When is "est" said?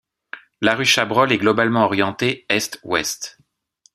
1.31-1.37